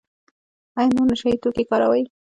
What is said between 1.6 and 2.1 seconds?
کاروئ؟